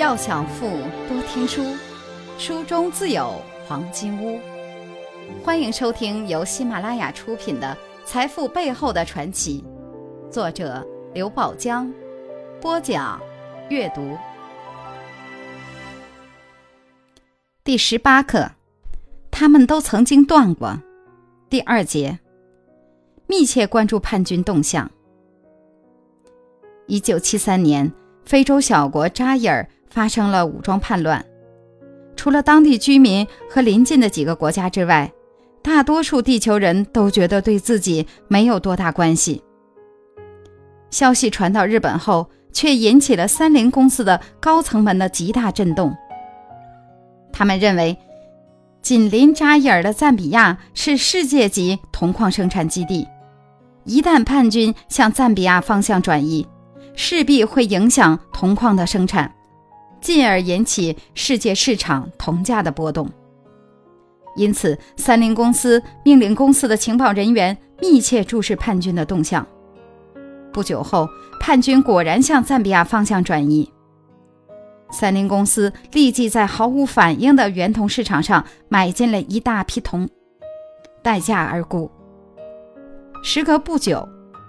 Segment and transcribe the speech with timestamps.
[0.00, 0.66] 要想富，
[1.06, 1.76] 多听书，
[2.38, 3.34] 书中自有
[3.68, 4.40] 黄金屋。
[5.44, 9.62] 欢迎收听由喜马拉雅出品的《财富背后的传奇》，
[10.32, 10.82] 作者
[11.12, 11.92] 刘宝江，
[12.62, 13.20] 播讲
[13.68, 14.16] 阅读。
[17.62, 18.52] 第十八课，
[19.30, 20.80] 他们都曾经断过。
[21.50, 22.18] 第二节，
[23.26, 24.90] 密切关注叛军动向。
[26.86, 27.92] 一九七三年，
[28.24, 29.68] 非洲小国扎伊尔。
[29.90, 31.24] 发生了武装叛乱，
[32.16, 35.12] 除了当地居民和邻近的几个国家之外，
[35.62, 39.42] 大多数地球人都觉得对自己没有多大关系。
[40.90, 45.94] 消息传到日本后，却引起了三菱公司的高层们的极大震动。
[47.32, 47.96] 他们认为，
[48.82, 53.06] 紧邻扎伊尔的赞比亚是世界级铜矿生产基地，
[53.84, 56.46] 一旦叛军向赞比亚方向转移，
[56.96, 59.32] 势必会影响铜矿的生产。
[60.00, 63.08] 进而引起世界市场铜价的波动，
[64.36, 69.46] 因此三菱公司命令公司的情报人员密切注视叛军的动向。
[70.52, 73.70] 不久后，叛军果然向赞比亚方向转移，
[74.90, 80.08] 三菱公司立即在毫无反应的圆铜市场上买进了一大批铜，
[81.02, 81.90] 待价而沽。
[83.22, 84.08] 时隔不久，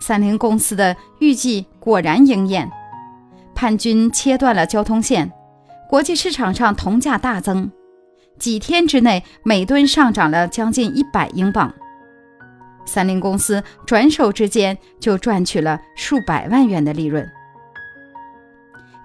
[0.00, 2.70] 三菱公司的预计果然应验。
[3.62, 5.30] 叛军切断了交通线，
[5.88, 7.70] 国际市场上铜价大增，
[8.36, 11.72] 几天之内每吨上涨了将近一百英镑。
[12.84, 17.24] 三菱公司转手之间就赚取了数百万元的利润。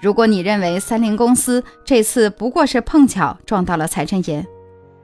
[0.00, 4.46] 如果你认为三菱公司这次不过是碰巧撞到了财神爷，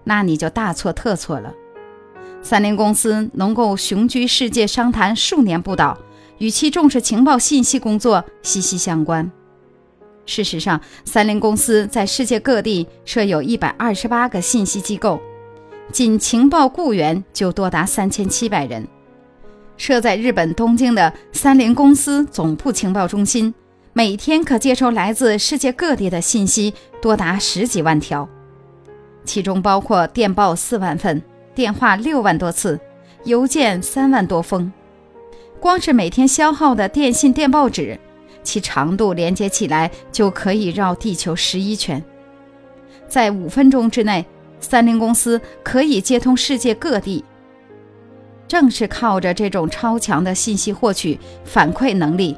[0.05, 1.53] 那你就大错特错了。
[2.41, 5.99] 三菱公司能够雄居世界商坛数年不倒，
[6.39, 9.31] 与其重视情报信息工作息息相关。
[10.25, 15.21] 事实上，三菱公司在世界各地设有一百二十八个信息机构，
[15.91, 18.87] 仅情报雇员就多达三千七百人。
[19.77, 23.53] 设在日本东京的三菱公司总部情报中心，
[23.93, 28.29] 每天可接收来自世界各地的信息多达十几万条，
[29.25, 31.21] 其中包括电报四万份、
[31.55, 32.79] 电话六万多次、
[33.25, 34.73] 邮件三万多封。
[35.59, 37.99] 光是每天消耗的电信电报纸。
[38.43, 42.03] 其长度连接起来就可以绕地球十一圈，
[43.09, 44.25] 在五分钟之内，
[44.61, 47.25] 三菱公司可以接通世界各地。
[48.49, 52.37] 正是靠着这种超强的信息获取反馈能力，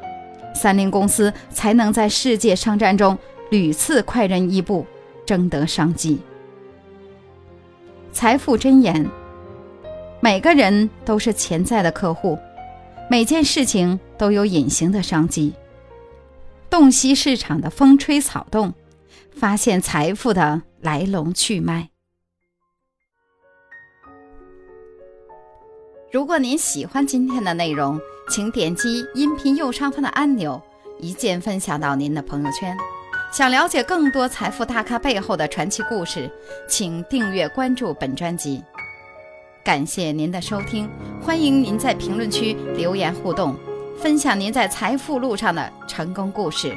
[0.55, 3.19] 三菱公司才能在世界商战中
[3.51, 4.87] 屡次快人一步，
[5.27, 6.21] 争得商机。
[8.13, 9.05] 财富箴言：
[10.21, 12.39] 每个人都是潜在的客户，
[13.11, 15.53] 每件事情都有隐形的商机。
[16.75, 18.75] 洞悉市场的风吹草动，
[19.33, 21.91] 发现财富的来龙去脉。
[26.11, 30.61] 如果您喜欢今天的内容，请点击音频右上方的按钮，
[30.99, 32.77] 一键分享到您的朋友圈。
[33.33, 36.29] 想了解更多财富大咖背后的传奇故事，
[36.69, 38.61] 请订阅关注本专辑。
[39.65, 40.91] 感谢您的收听，
[41.23, 43.56] 欢迎您在评论区留言互动。
[43.99, 46.77] 分享您在财富路上的成功故事。